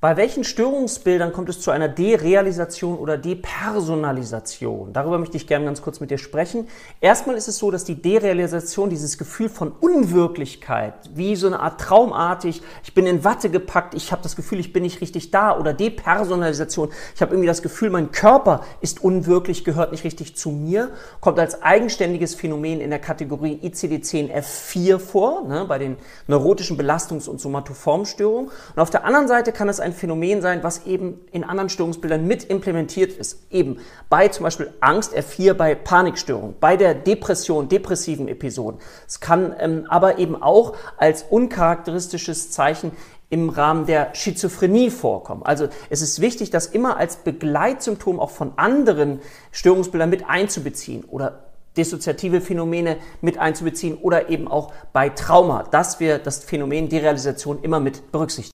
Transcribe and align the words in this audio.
Bei 0.00 0.16
welchen 0.16 0.44
Störungsbildern 0.44 1.32
kommt 1.32 1.48
es 1.48 1.60
zu 1.60 1.72
einer 1.72 1.88
Derealisation 1.88 2.96
oder 2.98 3.18
Depersonalisation? 3.18 4.92
Darüber 4.92 5.18
möchte 5.18 5.36
ich 5.36 5.48
gerne 5.48 5.64
ganz 5.64 5.82
kurz 5.82 5.98
mit 5.98 6.12
dir 6.12 6.18
sprechen. 6.18 6.68
Erstmal 7.00 7.34
ist 7.34 7.48
es 7.48 7.58
so, 7.58 7.72
dass 7.72 7.82
die 7.82 8.00
Derealisation, 8.00 8.90
dieses 8.90 9.18
Gefühl 9.18 9.48
von 9.48 9.72
Unwirklichkeit, 9.72 10.94
wie 11.14 11.34
so 11.34 11.48
eine 11.48 11.58
Art 11.58 11.80
traumartig, 11.80 12.62
ich 12.84 12.94
bin 12.94 13.08
in 13.08 13.24
Watte 13.24 13.50
gepackt, 13.50 13.94
ich 13.94 14.12
habe 14.12 14.22
das 14.22 14.36
Gefühl, 14.36 14.60
ich 14.60 14.72
bin 14.72 14.84
nicht 14.84 15.00
richtig 15.00 15.32
da 15.32 15.58
oder 15.58 15.74
Depersonalisation, 15.74 16.90
ich 17.16 17.20
habe 17.20 17.32
irgendwie 17.32 17.48
das 17.48 17.62
Gefühl, 17.62 17.90
mein 17.90 18.12
Körper 18.12 18.60
ist 18.80 19.02
unwirklich, 19.02 19.64
gehört 19.64 19.90
nicht 19.90 20.04
richtig 20.04 20.36
zu 20.36 20.50
mir, 20.50 20.92
kommt 21.20 21.40
als 21.40 21.60
eigenständiges 21.64 22.36
Phänomen 22.36 22.80
in 22.80 22.90
der 22.90 23.00
Kategorie 23.00 23.58
ICD-10-F4 23.64 25.00
vor, 25.00 25.42
ne, 25.48 25.64
bei 25.64 25.78
den 25.78 25.96
neurotischen 26.28 26.78
Belastungs- 26.78 27.28
und 27.28 27.40
Somatoformstörungen. 27.40 28.52
Und 28.76 28.80
auf 28.80 28.90
der 28.90 29.04
anderen 29.04 29.26
Seite 29.26 29.50
kann 29.50 29.68
es 29.68 29.80
ein 29.80 29.87
Phänomen 29.92 30.42
sein, 30.42 30.62
was 30.62 30.86
eben 30.86 31.20
in 31.32 31.44
anderen 31.44 31.68
Störungsbildern 31.68 32.26
mit 32.26 32.44
implementiert 32.44 33.12
ist. 33.12 33.46
Eben 33.50 33.78
bei 34.08 34.28
zum 34.28 34.44
Beispiel 34.44 34.72
Angst, 34.80 35.16
F4, 35.16 35.54
bei 35.54 35.74
Panikstörung, 35.74 36.54
bei 36.60 36.76
der 36.76 36.94
Depression, 36.94 37.68
depressiven 37.68 38.28
Episoden. 38.28 38.80
Es 39.06 39.20
kann 39.20 39.54
ähm, 39.58 39.86
aber 39.88 40.18
eben 40.18 40.40
auch 40.40 40.74
als 40.96 41.24
uncharakteristisches 41.24 42.50
Zeichen 42.50 42.92
im 43.30 43.50
Rahmen 43.50 43.86
der 43.86 44.14
Schizophrenie 44.14 44.90
vorkommen. 44.90 45.42
Also 45.42 45.68
es 45.90 46.00
ist 46.00 46.20
wichtig, 46.20 46.50
das 46.50 46.66
immer 46.66 46.96
als 46.96 47.16
Begleitsymptom 47.16 48.20
auch 48.20 48.30
von 48.30 48.52
anderen 48.56 49.20
Störungsbildern 49.52 50.08
mit 50.08 50.28
einzubeziehen 50.28 51.04
oder 51.04 51.48
dissoziative 51.76 52.40
Phänomene 52.40 52.96
mit 53.20 53.38
einzubeziehen 53.38 53.96
oder 53.96 54.28
eben 54.28 54.48
auch 54.48 54.72
bei 54.92 55.08
Trauma, 55.10 55.62
dass 55.62 56.00
wir 56.00 56.18
das 56.18 56.44
Phänomen 56.44 56.88
Derealisation 56.88 57.62
immer 57.62 57.80
mit 57.80 58.10
berücksichtigen. 58.10 58.46